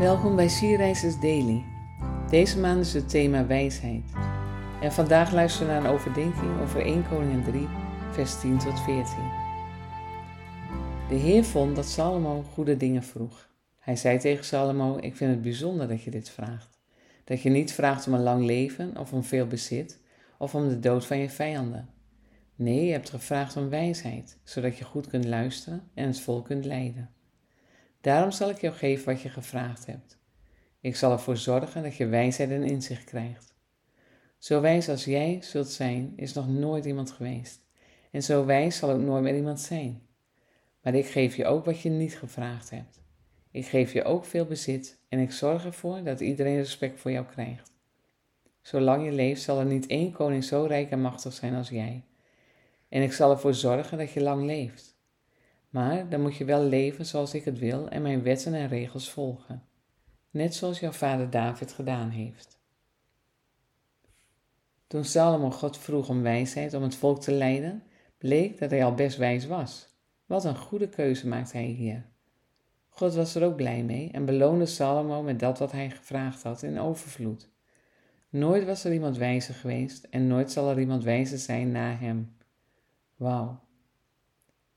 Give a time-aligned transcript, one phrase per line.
[0.00, 1.64] Welkom bij Sierreizers Daily.
[2.30, 4.04] Deze maand is het thema wijsheid.
[4.82, 7.68] En vandaag luisteren we naar een overdenking over 1 Koningin 3,
[8.10, 9.04] vers 10 tot 14.
[11.08, 13.48] De Heer vond dat Salomo goede dingen vroeg.
[13.78, 16.80] Hij zei tegen Salomo: Ik vind het bijzonder dat je dit vraagt.
[17.24, 20.00] Dat je niet vraagt om een lang leven of om veel bezit
[20.38, 21.88] of om de dood van je vijanden.
[22.54, 26.64] Nee, je hebt gevraagd om wijsheid, zodat je goed kunt luisteren en het volk kunt
[26.64, 27.10] leiden.
[28.00, 30.18] Daarom zal ik jou geven wat je gevraagd hebt.
[30.80, 33.54] Ik zal ervoor zorgen dat je wijsheid en inzicht krijgt.
[34.38, 37.60] Zo wijs als jij zult zijn, is nog nooit iemand geweest.
[38.10, 40.02] En zo wijs zal ook nooit meer iemand zijn.
[40.82, 43.00] Maar ik geef je ook wat je niet gevraagd hebt.
[43.50, 47.26] Ik geef je ook veel bezit en ik zorg ervoor dat iedereen respect voor jou
[47.26, 47.72] krijgt.
[48.62, 52.04] Zolang je leeft zal er niet één koning zo rijk en machtig zijn als jij.
[52.88, 54.89] En ik zal ervoor zorgen dat je lang leeft.
[55.70, 59.10] Maar dan moet je wel leven zoals ik het wil en mijn wetten en regels
[59.10, 59.62] volgen.
[60.30, 62.58] Net zoals jouw vader David gedaan heeft.
[64.86, 67.82] Toen Salomo God vroeg om wijsheid om het volk te leiden,
[68.18, 69.88] bleek dat hij al best wijs was.
[70.26, 72.04] Wat een goede keuze maakte hij hier.
[72.88, 76.62] God was er ook blij mee en beloonde Salomo met dat wat hij gevraagd had
[76.62, 77.48] in overvloed.
[78.28, 82.36] Nooit was er iemand wijzer geweest en nooit zal er iemand wijzer zijn na hem.
[83.16, 83.60] Wauw.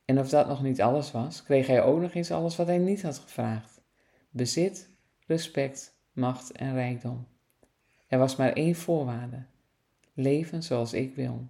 [0.06, 2.78] En of dat nog niet alles was, kreeg hij ook nog eens alles wat hij
[2.78, 3.82] niet had gevraagd:
[4.30, 4.90] bezit,
[5.26, 7.28] respect, macht en rijkdom.
[8.08, 9.46] Er was maar één voorwaarde:
[10.14, 11.48] leven zoals ik wil.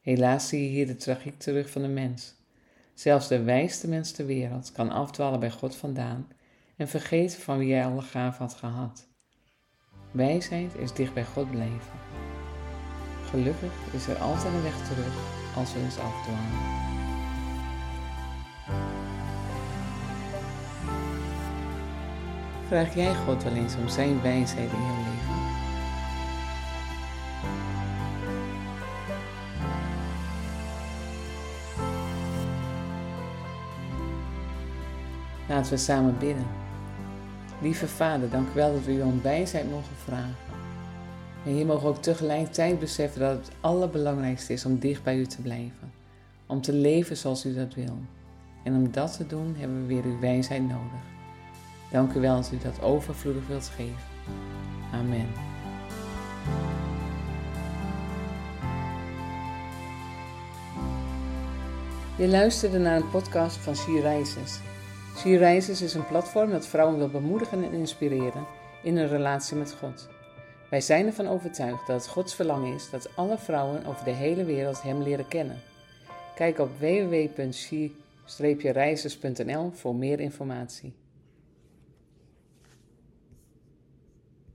[0.00, 2.34] Helaas zie je hier de tragiek terug van de mens.
[2.94, 6.28] Zelfs de wijste mens ter wereld kan afdwalen bij God vandaan
[6.76, 9.08] en vergeten van wie hij alle gaven had gehad.
[10.10, 11.98] Wijsheid is dicht bij God blijven.
[13.24, 15.14] Gelukkig is er altijd een weg terug
[15.56, 16.95] als we eens afdwalen.
[22.66, 25.34] Vraag jij God wel eens om zijn wijsheid in jouw leven?
[35.48, 36.46] Laten we samen bidden.
[37.60, 40.34] Lieve Vader, dank u wel dat we u om wijsheid mogen vragen.
[41.44, 45.26] En hier mogen we ook tegelijkertijd beseffen dat het allerbelangrijkste is om dicht bij u
[45.26, 45.92] te blijven.
[46.46, 47.98] Om te leven zoals u dat wil.
[48.66, 51.00] En om dat te doen hebben we weer uw wijsheid nodig.
[51.90, 54.02] Dank u wel dat u dat overvloedig wilt geven.
[54.92, 55.26] Amen.
[62.16, 64.00] Je luisterde naar een podcast van She
[65.38, 65.80] Rises.
[65.80, 68.46] Is een platform dat vrouwen wil bemoedigen en inspireren
[68.82, 70.08] in een relatie met God.
[70.70, 74.44] Wij zijn ervan overtuigd dat het Gods verlangen is dat alle vrouwen over de hele
[74.44, 75.60] wereld Hem leren kennen.
[76.34, 76.70] Kijk op
[78.26, 80.92] www.she-reizers.nl voor meer informatie.